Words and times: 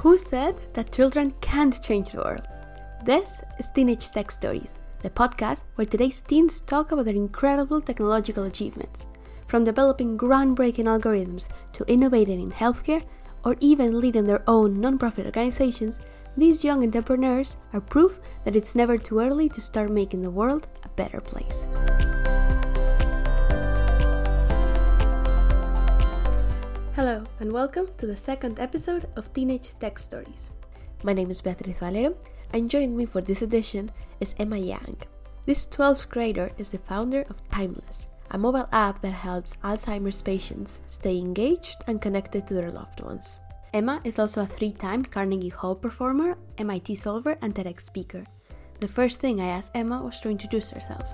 Who 0.00 0.16
said 0.16 0.62
that 0.72 0.92
children 0.92 1.32
can't 1.42 1.82
change 1.82 2.12
the 2.12 2.22
world? 2.22 2.40
This 3.04 3.42
is 3.58 3.70
Teenage 3.70 4.10
Tech 4.10 4.30
Stories, 4.30 4.78
the 5.02 5.10
podcast 5.10 5.64
where 5.74 5.84
today's 5.84 6.22
teens 6.22 6.62
talk 6.62 6.90
about 6.90 7.04
their 7.04 7.14
incredible 7.14 7.82
technological 7.82 8.44
achievements. 8.44 9.04
From 9.46 9.62
developing 9.62 10.16
groundbreaking 10.16 10.86
algorithms 10.86 11.48
to 11.74 11.84
innovating 11.84 12.40
in 12.40 12.50
healthcare 12.50 13.04
or 13.44 13.56
even 13.60 14.00
leading 14.00 14.24
their 14.24 14.42
own 14.48 14.78
nonprofit 14.78 15.26
organizations, 15.26 16.00
these 16.34 16.64
young 16.64 16.82
entrepreneurs 16.82 17.58
are 17.74 17.82
proof 17.82 18.20
that 18.46 18.56
it's 18.56 18.74
never 18.74 18.96
too 18.96 19.20
early 19.20 19.50
to 19.50 19.60
start 19.60 19.90
making 19.90 20.22
the 20.22 20.30
world 20.30 20.66
a 20.82 20.88
better 20.88 21.20
place. 21.20 21.68
And 27.40 27.50
welcome 27.50 27.88
to 27.96 28.06
the 28.06 28.16
second 28.16 28.60
episode 28.60 29.08
of 29.16 29.32
Teenage 29.32 29.70
Tech 29.78 29.98
Stories. 29.98 30.50
My 31.02 31.14
name 31.14 31.30
is 31.30 31.40
Beatriz 31.40 31.78
Valero, 31.78 32.14
and 32.52 32.68
joining 32.68 32.94
me 32.94 33.06
for 33.06 33.22
this 33.22 33.40
edition 33.40 33.90
is 34.20 34.34
Emma 34.38 34.58
Yang. 34.58 34.98
This 35.46 35.66
12th 35.66 36.10
grader 36.10 36.52
is 36.58 36.68
the 36.68 36.76
founder 36.76 37.22
of 37.30 37.40
Timeless, 37.50 38.08
a 38.30 38.36
mobile 38.36 38.68
app 38.72 39.00
that 39.00 39.12
helps 39.12 39.56
Alzheimer's 39.64 40.20
patients 40.20 40.82
stay 40.86 41.16
engaged 41.16 41.82
and 41.86 42.02
connected 42.02 42.46
to 42.46 42.52
their 42.52 42.70
loved 42.70 43.00
ones. 43.00 43.40
Emma 43.72 44.02
is 44.04 44.18
also 44.18 44.42
a 44.42 44.46
three 44.46 44.72
time 44.72 45.02
Carnegie 45.02 45.48
Hall 45.48 45.74
performer, 45.74 46.36
MIT 46.58 46.94
solver, 46.96 47.38
and 47.40 47.54
TEDx 47.54 47.80
speaker. 47.80 48.26
The 48.80 48.88
first 48.88 49.18
thing 49.18 49.40
I 49.40 49.46
asked 49.46 49.70
Emma 49.74 50.02
was 50.02 50.20
to 50.20 50.28
introduce 50.28 50.68
herself. 50.68 51.06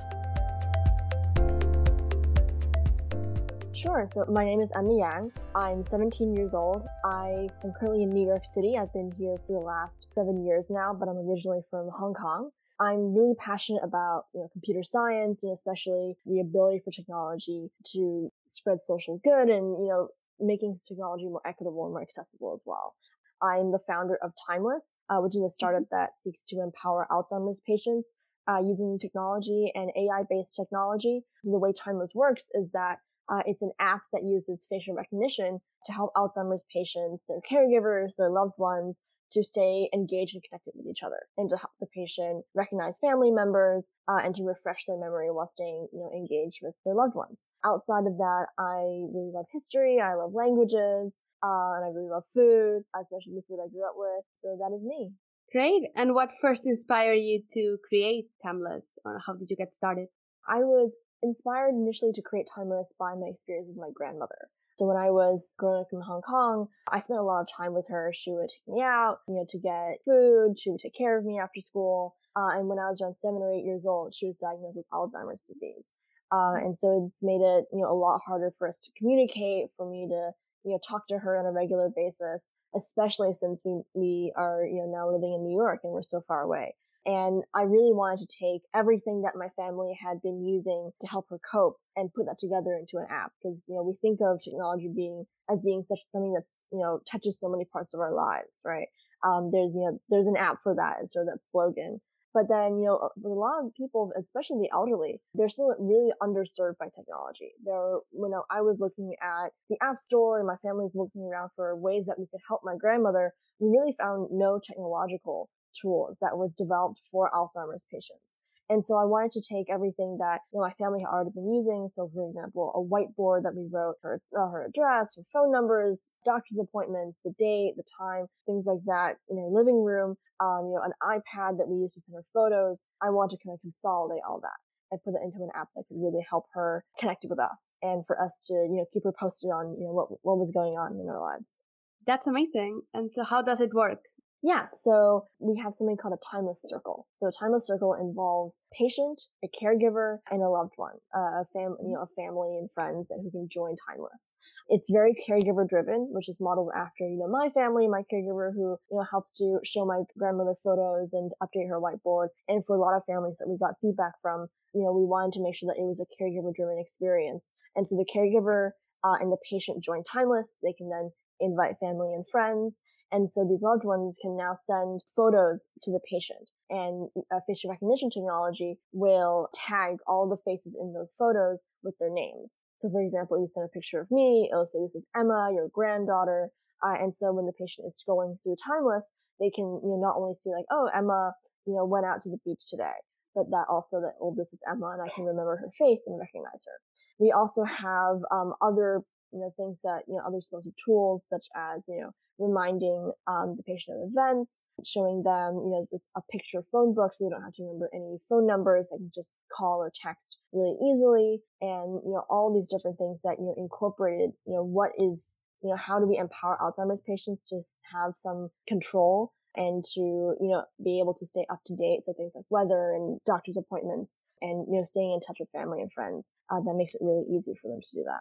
Sure. 3.87 4.05
So 4.05 4.25
my 4.29 4.45
name 4.45 4.61
is 4.61 4.73
Emma 4.75 4.99
Yang. 4.99 5.31
I'm 5.55 5.85
17 5.85 6.35
years 6.35 6.55
old. 6.55 6.83
I 7.05 7.47
am 7.63 7.73
currently 7.79 8.03
in 8.03 8.11
New 8.11 8.27
York 8.27 8.43
City. 8.45 8.77
I've 8.77 8.93
been 8.93 9.13
here 9.17 9.37
for 9.47 9.53
the 9.53 9.65
last 9.65 10.09
seven 10.13 10.45
years 10.45 10.71
now, 10.71 10.93
but 10.93 11.09
I'm 11.09 11.19
originally 11.19 11.61
from 11.71 11.89
Hong 11.97 12.13
Kong. 12.13 12.51
I'm 12.81 13.15
really 13.15 13.35
passionate 13.39 13.85
about 13.85 14.25
you 14.35 14.41
know 14.41 14.49
computer 14.53 14.83
science 14.83 15.45
and 15.45 15.53
especially 15.53 16.17
the 16.27 16.41
ability 16.41 16.83
for 16.85 16.91
technology 16.91 17.71
to 17.93 18.29
spread 18.49 18.83
social 18.83 19.21
good 19.23 19.49
and 19.49 19.79
you 19.79 19.89
know 19.89 20.09
making 20.41 20.77
technology 20.89 21.27
more 21.27 21.47
equitable 21.47 21.85
and 21.85 21.93
more 21.93 22.03
accessible 22.03 22.55
as 22.55 22.65
well. 22.67 22.97
I'm 23.41 23.71
the 23.71 23.87
founder 23.87 24.19
of 24.21 24.33
Timeless, 24.49 24.99
uh, 25.09 25.19
which 25.19 25.37
is 25.37 25.43
a 25.43 25.51
startup 25.51 25.83
mm-hmm. 25.83 25.97
that 25.97 26.19
seeks 26.19 26.45
to 26.47 26.61
empower 26.61 27.07
Alzheimer's 27.09 27.63
patients 27.65 28.15
uh, 28.49 28.59
using 28.67 28.99
technology 28.99 29.71
and 29.77 29.91
AI-based 29.97 30.57
technology. 30.57 31.23
So 31.45 31.53
the 31.53 31.59
way 31.59 31.73
Timeless 31.73 32.15
works 32.17 32.49
is 32.53 32.71
that 32.73 32.99
uh, 33.29 33.43
it's 33.47 33.63
an 33.63 33.73
app 33.81 34.03
that 34.13 34.23
uses 34.25 34.67
facial 34.69 34.95
recognition 34.95 35.61
to 35.87 35.93
help 35.93 36.13
Alzheimer's 36.17 36.65
patients, 36.73 37.25
their 37.29 37.41
caregivers, 37.41 38.11
their 38.19 38.31
loved 38.31 38.55
ones 38.59 39.01
to 39.33 39.43
stay 39.43 39.91
engaged 39.93 40.35
and 40.35 40.43
connected 40.49 40.73
with 40.77 40.87
each 40.87 41.03
other 41.03 41.19
and 41.37 41.51
to 41.51 41.57
help 41.57 41.73
the 41.81 41.87
patient 41.87 42.45
recognize 42.55 42.99
family 42.99 43.31
members 43.31 43.91
uh, 44.09 44.21
and 44.23 44.35
to 44.35 44.45
refresh 44.45 44.85
their 44.87 44.99
memory 44.99 45.31
while 45.31 45.49
staying 45.49 45.89
you 45.93 45.99
know 45.99 46.11
engaged 46.15 46.59
with 46.63 46.75
their 46.85 46.95
loved 46.95 47.15
ones. 47.15 47.47
Outside 47.65 48.07
of 48.07 48.17
that 48.19 48.47
i 48.59 49.03
really 49.13 49.33
love 49.35 49.47
history 49.53 49.99
i 50.01 50.15
love 50.15 50.33
languages 50.33 51.21
uh, 51.43 51.75
and 51.75 51.85
i 51.85 51.89
really 51.93 52.09
love 52.09 52.23
food 52.33 52.83
especially 52.95 53.35
the 53.35 53.43
food 53.49 53.59
i 53.59 53.69
grew 53.69 53.85
up 53.85 53.95
with 53.97 54.25
so 54.37 54.57
that 54.61 54.75
is 54.75 54.85
me. 54.85 55.11
Great. 55.53 55.85
And 55.95 56.15
what 56.15 56.31
first 56.41 56.67
inspired 56.67 57.15
you 57.15 57.41
to 57.55 57.79
create 57.89 58.27
timeless 58.45 58.99
or 59.05 59.21
how 59.25 59.35
did 59.35 59.49
you 59.49 59.57
get 59.57 59.73
started? 59.73 60.09
I 60.49 60.59
was 60.59 60.97
inspired 61.23 61.75
initially 61.75 62.13
to 62.13 62.23
create 62.23 62.47
timeless 62.55 62.93
by 62.99 63.15
my 63.15 63.29
experience 63.29 63.69
with 63.69 63.77
my 63.77 63.91
grandmother 63.95 64.49
so 64.77 64.85
when 64.85 64.99
I 64.99 65.11
was 65.11 65.55
growing 65.57 65.81
up 65.81 65.89
in 65.91 66.03
Hong 66.03 66.21
Kong, 66.21 66.69
I 66.93 67.01
spent 67.01 67.19
a 67.19 67.23
lot 67.23 67.41
of 67.41 67.49
time 67.57 67.73
with 67.73 67.87
her. 67.89 68.13
She 68.15 68.31
would 68.33 68.51
take 68.51 68.75
me 68.75 68.83
out, 68.83 69.21
you 69.27 69.35
know, 69.37 69.47
to 69.49 69.59
get 69.59 70.05
food. 70.05 70.61
She 70.61 70.71
would 70.71 70.81
take 70.81 70.95
care 70.95 71.17
of 71.17 71.25
me 71.25 71.39
after 71.39 71.61
school. 71.61 72.15
Uh, 72.37 72.59
and 72.59 72.69
when 72.69 72.79
I 72.79 72.91
was 72.91 73.01
around 73.01 73.17
seven 73.17 73.41
or 73.41 73.55
eight 73.55 73.65
years 73.65 73.87
old, 73.87 74.15
she 74.15 74.27
was 74.27 74.37
diagnosed 74.37 74.77
with 74.77 74.87
Alzheimer's 74.93 75.43
disease. 75.43 75.95
Uh, 76.31 76.57
and 76.61 76.79
so 76.79 77.09
it's 77.09 77.23
made 77.23 77.41
it, 77.41 77.65
you 77.73 77.81
know, 77.81 77.91
a 77.91 77.97
lot 77.97 78.21
harder 78.27 78.53
for 78.59 78.69
us 78.69 78.79
to 78.81 78.91
communicate, 78.99 79.69
for 79.79 79.89
me 79.89 80.07
to, 80.09 80.33
you 80.65 80.73
know, 80.73 80.81
talk 80.87 81.09
to 81.09 81.19
her 81.19 81.39
on 81.39 81.47
a 81.47 81.53
regular 81.53 81.89
basis, 81.97 82.51
especially 82.77 83.33
since 83.33 83.63
we, 83.65 83.81
we 83.95 84.33
are, 84.37 84.67
you 84.67 84.83
know, 84.83 84.93
now 84.93 85.11
living 85.11 85.33
in 85.33 85.43
New 85.43 85.57
York 85.57 85.81
and 85.85 85.93
we're 85.93 86.03
so 86.03 86.21
far 86.29 86.43
away. 86.43 86.75
And 87.07 87.45
I 87.55 87.63
really 87.63 87.95
wanted 87.95 88.27
to 88.27 88.37
take 88.37 88.63
everything 88.75 89.23
that 89.23 89.39
my 89.39 89.47
family 89.55 89.97
had 89.97 90.21
been 90.23 90.45
using 90.45 90.91
to 91.01 91.07
help 91.07 91.27
her 91.31 91.39
cope 91.39 91.77
and 91.95 92.13
put 92.13 92.27
that 92.27 92.41
together 92.41 92.75
into 92.75 92.99
an 92.99 93.07
app. 93.09 93.31
Because, 93.39 93.65
you 93.69 93.77
know, 93.77 93.85
we 93.85 93.95
think 94.03 94.19
of 94.21 94.43
technology 94.43 94.91
being 94.95 95.25
as 95.49 95.63
being 95.63 95.85
such 95.87 96.01
something 96.11 96.35
that's, 96.35 96.67
you 96.73 96.81
know, 96.81 96.99
touches 97.11 97.39
so 97.39 97.49
many 97.49 97.65
parts 97.65 97.95
of 97.95 98.01
our 98.01 98.13
lives, 98.13 98.61
right? 98.67 98.89
Um, 99.25 99.51
there's, 99.53 99.73
you 99.73 99.87
know, 99.87 99.97
there's 100.11 100.27
an 100.27 100.37
app 100.37 100.59
for 100.65 100.75
that, 100.75 101.09
sort 101.09 101.29
of 101.29 101.35
that 101.35 101.47
slogan. 101.47 102.01
But 102.35 102.49
then, 102.51 102.83
you 102.83 102.91
know, 102.91 102.99
a 102.99 103.29
lot 103.29 103.65
of 103.65 103.73
people, 103.75 104.11
especially 104.21 104.59
the 104.61 104.75
elderly, 104.75 105.23
they're 105.33 105.49
still 105.49 105.75
really 105.79 106.11
underserved 106.21 106.77
by 106.77 106.87
technology. 106.93 107.55
There, 107.65 108.03
you 108.13 108.29
know, 108.29 108.43
I 108.51 108.61
was 108.61 108.77
looking 108.79 109.15
at 109.23 109.53
the 109.71 109.77
app 109.81 109.97
store 109.97 110.39
and 110.39 110.47
my 110.47 110.57
family's 110.61 110.97
looking 110.97 111.23
around 111.23 111.51
for 111.55 111.75
ways 111.77 112.07
that 112.07 112.19
we 112.19 112.27
could 112.27 112.43
help 112.47 112.61
my 112.65 112.75
grandmother. 112.77 113.33
We 113.59 113.71
really 113.71 113.95
found 113.97 114.29
no 114.33 114.61
technological 114.61 115.49
tools 115.81 116.19
that 116.21 116.37
was 116.37 116.53
developed 116.53 117.01
for 117.11 117.31
Alzheimer's 117.35 117.87
patients. 117.91 118.39
And 118.69 118.85
so 118.85 118.97
I 118.97 119.05
wanted 119.05 119.31
to 119.33 119.43
take 119.43 119.71
everything 119.71 120.17
that 120.19 120.41
you 120.53 120.59
know, 120.59 120.67
my 120.67 120.73
family 120.75 120.99
had 121.01 121.15
already 121.15 121.31
been 121.37 121.55
using. 121.55 121.89
So, 121.89 122.11
for 122.13 122.29
example, 122.29 122.75
a 122.75 122.83
whiteboard 122.83 123.45
that 123.45 123.55
we 123.55 123.69
wrote 123.71 123.95
her, 124.03 124.21
uh, 124.37 124.51
her 124.51 124.67
address, 124.67 125.15
her 125.17 125.23
phone 125.33 125.53
numbers, 125.53 126.13
doctor's 126.25 126.59
appointments, 126.59 127.19
the 127.25 127.33
date, 127.39 127.75
the 127.77 127.85
time, 127.97 128.27
things 128.45 128.67
like 128.67 128.83
that 128.87 129.19
in 129.29 129.39
her 129.39 129.49
living 129.49 129.85
room. 129.85 130.17
Um, 130.41 130.69
you 130.69 130.75
know, 130.75 130.83
an 130.85 130.93
iPad 131.01 131.59
that 131.59 131.69
we 131.69 131.81
used 131.81 131.95
to 131.95 132.01
send 132.01 132.17
her 132.17 132.27
photos. 132.35 132.85
I 133.01 133.11
want 133.11 133.31
to 133.31 133.39
kind 133.39 133.55
of 133.55 133.61
consolidate 133.61 134.23
all 134.29 134.41
that 134.43 134.59
and 134.91 135.03
put 135.03 135.15
it 135.15 135.25
into 135.25 135.39
an 135.43 135.51
app 135.55 135.69
that 135.75 135.85
could 135.89 136.03
really 136.03 136.25
help 136.29 136.47
her 136.53 136.85
connect 136.99 137.25
with 137.29 137.41
us 137.41 137.75
and 137.83 138.05
for 138.07 138.21
us 138.21 138.39
to, 138.49 138.55
you 138.55 138.77
know, 138.77 138.85
keep 138.93 139.05
her 139.05 139.15
posted 139.19 139.51
on, 139.51 139.77
you 139.79 139.87
know, 139.87 139.93
what, 139.93 140.09
what 140.23 140.39
was 140.39 140.51
going 140.51 140.75
on 140.75 140.99
in 141.01 141.09
our 141.09 141.21
lives. 141.21 141.61
That's 142.07 142.27
amazing. 142.27 142.83
And 142.95 143.13
so 143.13 143.25
how 143.25 143.43
does 143.43 143.61
it 143.61 143.75
work? 143.75 143.99
Yeah, 144.43 144.67
so 144.67 145.27
we 145.41 145.57
have 145.65 145.75
something 145.75 145.97
called 145.97 146.15
a 146.15 146.19
timeless 146.31 146.63
circle. 146.63 147.07
So 147.15 147.27
a 147.27 147.33
timeless 147.33 147.67
circle 147.67 147.95
involves 147.95 148.57
patient, 148.73 149.21
a 149.43 149.49
caregiver, 149.49 150.19
and 150.31 150.41
a 150.43 150.49
loved 150.49 150.75
one, 150.77 150.95
a 151.15 151.45
family, 151.53 151.79
you 151.83 151.95
know, 151.95 152.03
a 152.03 152.23
family 152.23 152.57
and 152.57 152.71
friends 152.73 153.11
who 153.11 153.31
can 153.31 153.49
join 153.51 153.75
timeless. 153.91 154.37
It's 154.69 154.91
very 154.91 155.15
caregiver 155.29 155.67
driven, 155.69 156.09
which 156.13 156.29
is 156.29 156.39
modeled 156.41 156.71
after, 156.77 157.09
you 157.09 157.19
know, 157.19 157.29
my 157.29 157.49
family, 157.51 157.89
my 157.89 158.03
caregiver 158.13 158.53
who, 158.55 158.77
you 158.91 158.99
know, 158.99 159.05
helps 159.11 159.33
to 159.39 159.59
show 159.65 159.85
my 159.85 160.03
grandmother 160.17 160.55
photos 160.63 161.13
and 161.13 161.33
update 161.43 161.69
her 161.69 161.81
whiteboard. 161.81 162.29
And 162.47 162.65
for 162.67 162.77
a 162.77 162.81
lot 162.81 162.95
of 162.95 163.03
families 163.07 163.39
that 163.39 163.49
we 163.49 163.57
got 163.59 163.75
feedback 163.81 164.13
from, 164.23 164.47
you 164.75 164.83
know, 164.83 164.93
we 164.93 165.05
wanted 165.07 165.33
to 165.33 165.43
make 165.43 165.57
sure 165.57 165.67
that 165.75 165.81
it 165.81 165.85
was 165.85 165.99
a 166.01 166.23
caregiver 166.23 166.55
driven 166.55 166.79
experience. 166.79 167.53
And 167.75 167.85
so 167.85 167.97
the 167.97 168.07
caregiver 168.15 168.73
uh, 169.03 169.17
and 169.21 169.33
the 169.33 169.39
patient 169.51 169.83
join 169.83 170.05
timeless. 170.05 170.59
They 170.63 170.73
can 170.73 170.89
then 170.89 171.11
invite 171.41 171.77
family 171.81 172.15
and 172.15 172.25
friends 172.29 172.81
and 173.13 173.31
so 173.33 173.47
these 173.49 173.63
loved 173.63 173.85
ones 173.85 174.19
can 174.21 174.37
now 174.37 174.57
send 174.61 175.03
photos 175.15 175.69
to 175.83 175.93
the 175.93 176.01
patient 176.11 176.51
and 176.71 177.09
facial 177.47 177.71
recognition 177.71 178.11
technology 178.11 178.79
will 178.93 179.49
tag 179.55 179.99
all 180.07 180.29
the 180.29 180.43
faces 180.45 180.77
in 180.81 180.93
those 180.93 181.15
photos 181.19 181.61
with 181.83 181.95
their 181.99 182.11
names. 182.11 182.59
So 182.83 182.91
for 182.91 183.01
example, 183.01 183.39
you 183.39 183.49
send 183.53 183.67
a 183.67 183.69
picture 183.69 184.01
of 184.01 184.11
me, 184.11 184.49
it'll 184.51 184.67
say 184.67 184.81
this 184.83 184.97
is 184.97 185.07
Emma, 185.15 185.51
your 185.55 185.69
granddaughter. 185.73 186.51
Uh, 186.83 186.95
and 187.01 187.17
so 187.17 187.33
when 187.33 187.47
the 187.47 187.53
patient 187.53 187.87
is 187.87 188.03
scrolling 188.03 188.37
through 188.43 188.57
the 188.57 188.63
Timeless, 188.67 189.13
they 189.41 189.51
can, 189.51 189.81
you 189.83 189.91
know, 189.97 190.01
not 190.01 190.17
only 190.17 190.35
see 190.35 190.51
like, 190.51 190.67
oh, 190.71 190.91
Emma, 190.95 191.33
you 191.67 191.75
know, 191.75 191.85
went 191.85 192.07
out 192.07 192.23
to 192.23 192.31
the 192.31 192.39
beach 192.45 192.63
today, 192.69 192.99
but 193.35 193.49
that 193.51 193.67
also 193.71 194.01
that, 194.01 194.15
oh, 194.21 194.35
this 194.37 194.53
is 194.53 194.61
Emma 194.69 194.91
and 194.91 195.03
I 195.03 195.09
can 195.15 195.25
remember 195.25 195.57
her 195.57 195.71
face 195.79 196.05
and 196.07 196.19
recognize 196.19 196.65
her. 196.67 196.79
We 197.19 197.33
also 197.33 197.65
have, 197.65 198.21
um, 198.31 198.53
other, 198.61 199.03
you 199.37 199.43
know, 199.43 199.53
things 199.57 199.81
that, 199.85 200.03
you 200.09 200.15
know, 200.15 200.23
other 200.27 200.41
sorts 200.41 200.67
of 200.67 200.73
tools 200.83 201.29
such 201.29 201.45
as, 201.55 201.85
you 201.89 202.01
know, 202.01 202.11
reminding 202.39 203.13
um, 203.27 203.55
the 203.57 203.63
patient 203.63 203.97
of 203.97 204.09
events, 204.09 204.67
showing 204.85 205.23
them, 205.23 205.55
you 205.57 205.71
know, 205.71 205.87
this 205.93 206.09
a 206.17 206.21
picture 206.33 206.63
phone 206.73 206.95
book 206.95 207.13
so 207.13 207.25
they 207.25 207.31
don't 207.31 207.43
have 207.43 207.55
to 207.55 207.63
remember 207.63 207.91
any 207.95 208.19
phone 208.29 208.47
numbers. 208.47 208.89
They 208.91 208.97
can 208.97 209.13
just 209.15 209.37
call 209.57 209.79
or 209.85 209.93
text 209.95 210.39
really 210.53 210.77
easily, 210.91 211.41
and 211.61 212.01
you 212.05 212.13
know, 212.13 212.25
all 212.29 212.53
these 212.53 212.69
different 212.69 212.99
things 212.99 213.21
that 213.23 213.37
you 213.39 213.45
know 213.45 213.55
incorporated. 213.57 214.33
You 214.47 214.55
know, 214.55 214.65
what 214.65 214.93
is 214.99 215.37
you 215.63 215.71
know, 215.71 215.77
how 215.77 215.99
do 215.99 216.07
we 216.07 216.19
empower 216.19 216.59
Alzheimer's 216.61 217.03
patients 217.03 217.43
to 217.49 217.61
have 217.93 218.13
some 218.17 218.51
control 218.69 219.33
and 219.57 219.83
to, 219.85 220.01
you 220.01 220.49
know, 220.49 220.65
be 220.85 221.01
able 221.01 221.15
to 221.15 221.27
stay 221.27 221.47
up 221.51 221.61
to 221.67 221.75
date. 221.75 222.05
So 222.05 222.13
things 222.13 222.33
like 222.35 222.45
weather 222.51 222.93
and 222.95 223.19
doctor's 223.25 223.57
appointments 223.57 224.21
and, 224.43 224.67
you 224.69 224.77
know, 224.77 224.85
staying 224.85 225.13
in 225.13 225.21
touch 225.21 225.39
with 225.41 225.49
family 225.51 225.81
and 225.81 225.91
friends. 225.93 226.31
Uh, 226.51 226.61
that 226.61 226.75
makes 226.75 226.95
it 226.95 227.01
really 227.03 227.25
easy 227.31 227.55
for 227.61 227.69
them 227.69 227.81
to 227.81 227.97
do 227.97 228.05
that. 228.05 228.21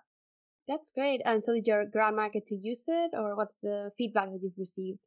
That's 0.67 0.91
great. 0.91 1.21
And 1.25 1.43
so 1.43 1.53
did 1.53 1.67
your 1.67 1.85
grandma 1.85 2.29
get 2.29 2.47
to 2.47 2.55
use 2.55 2.83
it 2.87 3.11
or 3.13 3.35
what's 3.35 3.55
the 3.61 3.91
feedback 3.97 4.31
that 4.31 4.39
you've 4.41 4.57
received? 4.57 4.99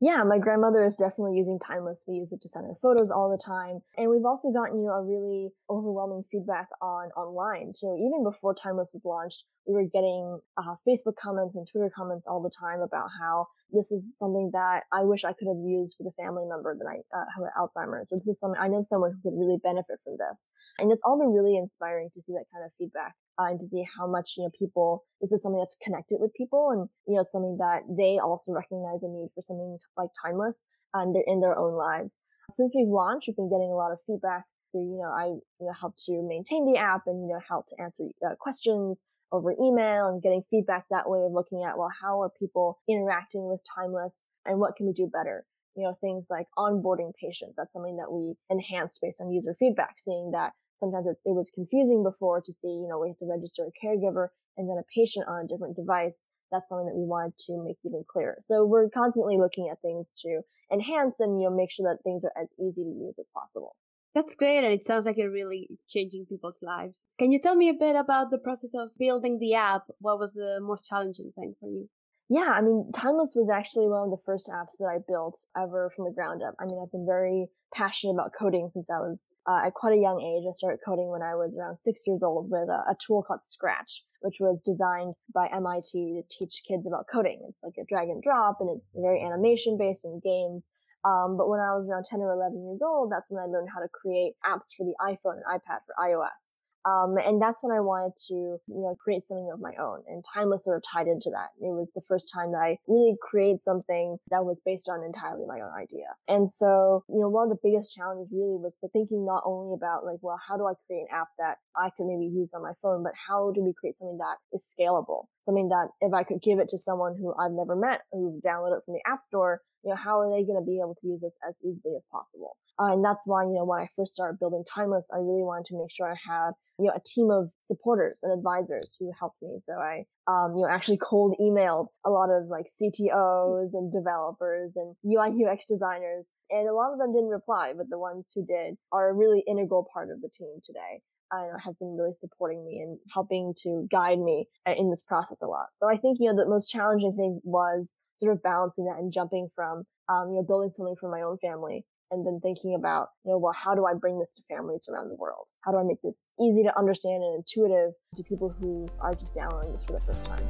Yeah, 0.00 0.24
my 0.24 0.38
grandmother 0.38 0.82
is 0.82 0.96
definitely 0.96 1.36
using 1.36 1.60
Timeless. 1.60 2.04
We 2.08 2.14
use 2.16 2.32
it 2.32 2.42
to 2.42 2.48
send 2.48 2.66
her 2.66 2.74
photos 2.82 3.12
all 3.12 3.30
the 3.30 3.38
time. 3.38 3.82
And 3.96 4.10
we've 4.10 4.24
also 4.24 4.50
gotten, 4.50 4.80
you 4.80 4.86
know, 4.86 4.94
a 4.94 5.04
really 5.04 5.50
overwhelming 5.70 6.24
feedback 6.30 6.66
on 6.80 7.10
online 7.16 7.72
too. 7.72 7.96
Even 7.98 8.24
before 8.24 8.52
Timeless 8.52 8.90
was 8.92 9.04
launched, 9.04 9.44
we 9.66 9.74
were 9.74 9.84
getting 9.84 10.40
uh, 10.56 10.74
Facebook 10.86 11.14
comments 11.14 11.54
and 11.54 11.68
Twitter 11.70 11.88
comments 11.94 12.26
all 12.26 12.42
the 12.42 12.50
time 12.50 12.80
about 12.80 13.10
how 13.20 13.46
this 13.72 13.90
is 13.90 14.16
something 14.18 14.50
that 14.52 14.84
I 14.92 15.02
wish 15.04 15.24
I 15.24 15.32
could 15.32 15.48
have 15.48 15.64
used 15.64 15.96
with 15.98 16.12
a 16.12 16.22
family 16.22 16.44
member 16.44 16.76
that 16.76 16.84
I 16.84 17.00
uh, 17.16 17.24
have 17.32 17.48
Alzheimer's. 17.56 18.10
So 18.10 18.16
this 18.16 18.36
is 18.36 18.38
something 18.38 18.60
I 18.60 18.68
know 18.68 18.82
someone 18.82 19.12
who 19.12 19.20
could 19.24 19.38
really 19.38 19.58
benefit 19.62 19.96
from 20.04 20.20
this. 20.20 20.52
And 20.78 20.92
it's 20.92 21.02
all 21.04 21.18
been 21.18 21.32
really 21.32 21.56
inspiring 21.56 22.10
to 22.14 22.22
see 22.22 22.32
that 22.32 22.52
kind 22.52 22.64
of 22.64 22.70
feedback 22.76 23.16
uh, 23.40 23.48
and 23.48 23.60
to 23.60 23.66
see 23.66 23.84
how 23.96 24.06
much, 24.06 24.34
you 24.36 24.44
know, 24.44 24.50
people, 24.56 25.04
this 25.20 25.32
is 25.32 25.42
something 25.42 25.58
that's 25.58 25.80
connected 25.82 26.20
with 26.20 26.36
people 26.36 26.70
and, 26.70 26.88
you 27.08 27.16
know, 27.16 27.24
something 27.24 27.56
that 27.58 27.82
they 27.88 28.20
also 28.20 28.52
recognize 28.52 29.02
a 29.02 29.08
need 29.08 29.32
for 29.34 29.40
something 29.40 29.78
like 29.96 30.12
timeless 30.20 30.68
and 30.92 31.16
they're 31.16 31.26
in 31.26 31.40
their 31.40 31.58
own 31.58 31.72
lives. 31.72 32.20
Since 32.50 32.74
we've 32.76 32.92
launched, 32.92 33.28
we've 33.28 33.36
been 33.36 33.48
getting 33.48 33.72
a 33.72 33.80
lot 33.80 33.92
of 33.92 33.98
feedback 34.06 34.44
through, 34.70 34.84
you 34.84 35.00
know, 35.00 35.08
I, 35.08 35.32
you 35.60 35.64
know, 35.64 35.72
help 35.72 35.94
to 36.06 36.20
maintain 36.20 36.68
the 36.68 36.78
app 36.78 37.02
and, 37.06 37.24
you 37.24 37.32
know, 37.32 37.40
help 37.40 37.68
to 37.68 37.80
answer 37.80 38.04
uh, 38.20 38.34
questions 38.38 39.04
over 39.32 39.52
email 39.52 40.06
and 40.06 40.22
getting 40.22 40.44
feedback 40.50 40.84
that 40.90 41.08
way 41.08 41.24
of 41.24 41.32
looking 41.32 41.64
at, 41.64 41.78
well, 41.78 41.90
how 42.02 42.20
are 42.22 42.30
people 42.38 42.78
interacting 42.88 43.48
with 43.48 43.60
Timeless 43.74 44.26
and 44.44 44.60
what 44.60 44.76
can 44.76 44.86
we 44.86 44.92
do 44.92 45.08
better? 45.12 45.44
You 45.74 45.84
know, 45.84 45.94
things 45.98 46.26
like 46.30 46.46
onboarding 46.58 47.12
patients. 47.16 47.54
That's 47.56 47.72
something 47.72 47.96
that 47.96 48.12
we 48.12 48.34
enhanced 48.50 48.98
based 49.00 49.22
on 49.22 49.32
user 49.32 49.56
feedback, 49.58 49.96
seeing 49.98 50.32
that 50.32 50.52
sometimes 50.78 51.06
it, 51.06 51.16
it 51.24 51.34
was 51.34 51.50
confusing 51.54 52.02
before 52.02 52.42
to 52.42 52.52
see, 52.52 52.68
you 52.68 52.86
know, 52.88 52.98
we 52.98 53.08
have 53.08 53.18
to 53.18 53.30
register 53.30 53.64
a 53.64 53.86
caregiver 53.86 54.28
and 54.58 54.68
then 54.68 54.76
a 54.76 54.86
patient 54.94 55.26
on 55.28 55.44
a 55.44 55.48
different 55.48 55.76
device. 55.76 56.28
That's 56.50 56.68
something 56.68 56.86
that 56.86 56.94
we 56.94 57.06
wanted 57.06 57.38
to 57.46 57.64
make 57.64 57.78
even 57.84 58.04
clearer. 58.06 58.36
So 58.40 58.66
we're 58.66 58.90
constantly 58.90 59.38
looking 59.38 59.70
at 59.72 59.80
things 59.80 60.12
to 60.20 60.42
enhance 60.70 61.20
and, 61.20 61.40
you 61.40 61.48
know, 61.48 61.56
make 61.56 61.72
sure 61.72 61.88
that 61.88 62.04
things 62.04 62.24
are 62.24 62.36
as 62.36 62.52
easy 62.60 62.84
to 62.84 62.90
use 62.90 63.18
as 63.18 63.30
possible. 63.32 63.76
That's 64.14 64.34
great, 64.34 64.58
and 64.58 64.72
it 64.72 64.84
sounds 64.84 65.06
like 65.06 65.16
you're 65.16 65.30
really 65.30 65.68
changing 65.88 66.26
people's 66.26 66.62
lives. 66.62 67.02
Can 67.18 67.32
you 67.32 67.38
tell 67.38 67.56
me 67.56 67.70
a 67.70 67.74
bit 67.74 67.96
about 67.96 68.30
the 68.30 68.38
process 68.38 68.72
of 68.74 68.90
building 68.98 69.38
the 69.38 69.54
app? 69.54 69.84
What 70.00 70.18
was 70.18 70.32
the 70.34 70.58
most 70.60 70.86
challenging 70.86 71.32
thing 71.34 71.54
for 71.58 71.68
you? 71.68 71.88
Yeah, 72.28 72.52
I 72.56 72.62
mean, 72.62 72.90
Timeless 72.94 73.34
was 73.36 73.50
actually 73.50 73.88
one 73.88 74.04
of 74.04 74.10
the 74.10 74.24
first 74.24 74.48
apps 74.48 74.78
that 74.78 74.86
I 74.86 74.98
built 75.06 75.38
ever 75.54 75.90
from 75.94 76.06
the 76.06 76.12
ground 76.12 76.42
up. 76.42 76.54
I 76.58 76.64
mean, 76.64 76.80
I've 76.82 76.90
been 76.90 77.06
very 77.06 77.48
passionate 77.74 78.14
about 78.14 78.32
coding 78.38 78.70
since 78.72 78.88
I 78.88 78.98
was 78.98 79.28
uh, 79.46 79.66
at 79.66 79.74
quite 79.74 79.92
a 79.92 80.00
young 80.00 80.20
age. 80.20 80.48
I 80.48 80.52
started 80.52 80.80
coding 80.84 81.08
when 81.08 81.22
I 81.22 81.34
was 81.34 81.52
around 81.54 81.78
six 81.78 82.06
years 82.06 82.22
old 82.22 82.50
with 82.50 82.68
a, 82.68 82.84
a, 82.88 82.96
tool 83.04 83.22
called 83.22 83.44
Scratch, 83.44 84.04
which 84.20 84.36
was 84.40 84.62
designed 84.64 85.14
by 85.34 85.48
MIT 85.48 85.92
to 85.92 86.22
teach 86.30 86.62
kids 86.66 86.86
about 86.86 87.06
coding. 87.12 87.44
It's 87.48 87.62
like 87.62 87.76
a 87.80 87.84
drag 87.88 88.08
and 88.08 88.22
drop 88.22 88.58
and 88.60 88.70
it's 88.78 88.88
very 88.94 89.22
animation 89.22 89.76
based 89.76 90.04
and 90.04 90.22
games. 90.22 90.68
Um, 91.04 91.36
but 91.36 91.48
when 91.48 91.60
I 91.60 91.74
was 91.74 91.88
around 91.88 92.06
10 92.08 92.20
or 92.20 92.32
11 92.32 92.64
years 92.64 92.82
old, 92.82 93.10
that's 93.10 93.30
when 93.30 93.42
I 93.42 93.46
learned 93.46 93.68
how 93.74 93.80
to 93.80 93.88
create 93.88 94.34
apps 94.44 94.74
for 94.76 94.84
the 94.86 94.94
iPhone 95.02 95.40
and 95.42 95.46
iPad 95.46 95.82
for 95.86 95.94
iOS. 95.98 96.62
Um, 96.84 97.16
and 97.16 97.40
that's 97.40 97.62
when 97.62 97.70
I 97.70 97.80
wanted 97.80 98.16
to, 98.28 98.34
you 98.34 98.82
know, 98.82 98.96
create 98.98 99.24
something 99.24 99.50
of 99.52 99.60
my 99.60 99.72
own. 99.78 100.02
And 100.08 100.24
Timeless 100.34 100.64
sort 100.64 100.76
of 100.76 100.82
tied 100.82 101.06
into 101.06 101.30
that. 101.30 101.50
It 101.60 101.70
was 101.70 101.92
the 101.94 102.02
first 102.08 102.30
time 102.32 102.52
that 102.52 102.58
I 102.58 102.78
really 102.88 103.16
created 103.20 103.62
something 103.62 104.18
that 104.30 104.44
was 104.44 104.58
based 104.64 104.88
on 104.88 105.04
entirely 105.04 105.46
my 105.46 105.60
own 105.60 105.70
idea. 105.78 106.10
And 106.26 106.52
so, 106.52 107.04
you 107.08 107.20
know, 107.20 107.28
one 107.28 107.50
of 107.50 107.50
the 107.50 107.62
biggest 107.62 107.94
challenges 107.94 108.32
really 108.32 108.58
was 108.58 108.78
the 108.82 108.88
thinking 108.88 109.24
not 109.24 109.42
only 109.46 109.74
about 109.74 110.04
like, 110.04 110.18
well, 110.22 110.40
how 110.42 110.56
do 110.56 110.66
I 110.66 110.74
create 110.86 111.02
an 111.02 111.14
app 111.14 111.28
that 111.38 111.58
I 111.76 111.90
could 111.96 112.06
maybe 112.06 112.26
use 112.26 112.52
on 112.54 112.62
my 112.62 112.72
phone, 112.82 113.02
but 113.02 113.12
how 113.28 113.52
do 113.54 113.62
we 113.62 113.72
create 113.78 113.98
something 113.98 114.18
that 114.18 114.38
is 114.52 114.66
scalable? 114.66 115.26
Something 115.42 115.68
that 115.68 115.88
if 116.00 116.12
I 116.12 116.24
could 116.24 116.42
give 116.42 116.58
it 116.58 116.68
to 116.70 116.78
someone 116.78 117.14
who 117.16 117.34
I've 117.38 117.52
never 117.52 117.76
met, 117.76 118.02
who 118.10 118.40
downloaded 118.44 118.78
it 118.78 118.84
from 118.84 118.94
the 118.94 119.02
app 119.06 119.22
store, 119.22 119.60
you 119.84 119.90
know, 119.90 119.96
how 119.96 120.20
are 120.20 120.30
they 120.30 120.44
going 120.44 120.58
to 120.58 120.64
be 120.64 120.78
able 120.78 120.96
to 121.00 121.06
use 121.06 121.20
this 121.20 121.38
as 121.46 121.58
easily 121.64 121.94
as 121.96 122.04
possible? 122.10 122.56
Uh, 122.78 122.94
and 122.94 123.04
that's 123.04 123.26
why, 123.26 123.42
you 123.42 123.54
know, 123.54 123.64
when 123.64 123.80
I 123.80 123.88
first 123.96 124.14
started 124.14 124.38
building 124.38 124.64
Timeless, 124.72 125.10
I 125.12 125.18
really 125.18 125.42
wanted 125.42 125.66
to 125.66 125.78
make 125.78 125.90
sure 125.90 126.06
I 126.06 126.16
had, 126.16 126.52
you 126.78 126.86
know, 126.86 126.94
a 126.94 127.02
team 127.04 127.30
of 127.30 127.50
supporters 127.60 128.16
and 128.22 128.32
advisors 128.32 128.96
who 128.98 129.12
helped 129.18 129.42
me. 129.42 129.58
So 129.60 129.74
I, 129.74 130.04
um, 130.26 130.54
you 130.56 130.62
know, 130.62 130.68
actually 130.70 130.98
cold 131.02 131.36
emailed 131.40 131.88
a 132.06 132.10
lot 132.10 132.30
of 132.30 132.46
like 132.48 132.66
CTOs 132.70 133.70
and 133.74 133.92
developers 133.92 134.72
and 134.76 134.94
UI 135.04 135.34
UX 135.44 135.66
designers. 135.68 136.30
And 136.50 136.68
a 136.68 136.74
lot 136.74 136.92
of 136.92 136.98
them 136.98 137.12
didn't 137.12 137.30
reply, 137.30 137.72
but 137.76 137.86
the 137.90 137.98
ones 137.98 138.30
who 138.34 138.44
did 138.44 138.76
are 138.92 139.10
a 139.10 139.14
really 139.14 139.42
integral 139.46 139.86
part 139.92 140.10
of 140.10 140.20
the 140.22 140.30
team 140.30 140.60
today. 140.64 141.02
I 141.32 141.48
have 141.64 141.78
been 141.78 141.96
really 141.96 142.14
supporting 142.14 142.64
me 142.64 142.80
and 142.80 142.98
helping 143.12 143.54
to 143.62 143.88
guide 143.90 144.18
me 144.18 144.46
uh, 144.68 144.74
in 144.76 144.90
this 144.90 145.02
process 145.02 145.40
a 145.42 145.46
lot. 145.46 145.66
So 145.76 145.88
I 145.88 145.96
think, 145.96 146.18
you 146.20 146.30
know, 146.30 146.36
the 146.36 146.48
most 146.48 146.68
challenging 146.68 147.12
thing 147.12 147.40
was 147.42 147.94
sort 148.16 148.32
of 148.32 148.42
balancing 148.42 148.84
that 148.86 148.98
and 148.98 149.12
jumping 149.12 149.48
from, 149.54 149.84
um, 150.08 150.30
you 150.30 150.36
know, 150.36 150.44
building 150.46 150.70
something 150.72 150.96
for 151.00 151.10
my 151.10 151.22
own 151.22 151.38
family 151.38 151.84
and 152.10 152.26
then 152.26 152.38
thinking 152.40 152.74
about, 152.74 153.08
you 153.24 153.32
know, 153.32 153.38
well, 153.38 153.54
how 153.54 153.74
do 153.74 153.86
I 153.86 153.94
bring 153.94 154.18
this 154.18 154.34
to 154.34 154.42
families 154.48 154.86
around 154.88 155.08
the 155.08 155.16
world? 155.16 155.46
How 155.62 155.72
do 155.72 155.78
I 155.78 155.82
make 155.82 156.02
this 156.02 156.30
easy 156.40 156.62
to 156.62 156.78
understand 156.78 157.22
and 157.22 157.36
intuitive 157.36 157.92
to 158.14 158.22
people 158.22 158.50
who 158.50 158.84
are 159.00 159.14
just 159.14 159.34
downloading 159.34 159.72
this 159.72 159.84
for 159.84 159.92
the 159.92 160.00
first 160.00 160.24
time? 160.26 160.46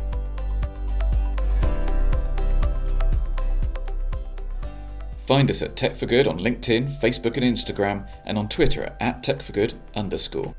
Find 5.25 5.49
us 5.51 5.63
at 5.63 5.77
Tech 5.77 5.95
for 5.95 6.07
Good 6.07 6.27
on 6.27 6.41
LinkedIn, 6.41 7.01
Facebook, 7.01 7.37
and 7.37 7.45
Instagram, 7.45 8.09
and 8.25 8.37
on 8.37 8.49
Twitter 8.49 8.95
at 9.01 9.23
Tech 9.23 9.41
for 9.41 9.53
Good 9.53 9.75
underscore. 9.95 10.55